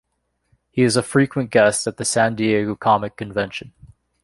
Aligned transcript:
He 0.71 0.81
is 0.81 0.95
a 0.97 1.03
frequent 1.03 1.51
guest 1.51 1.85
at 1.85 1.97
the 1.97 2.05
San 2.05 2.33
Diego 2.33 2.73
Comic 2.75 3.15
Convention. 3.17 3.71